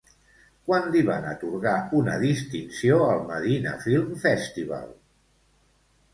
Quan 0.69 0.87
li 0.95 1.03
van 1.09 1.27
atorgar 1.31 1.73
una 1.99 2.15
distinció 2.23 2.99
al 3.11 3.23
Medina 3.29 3.75
Film 3.85 4.19
Festival? 4.27 4.91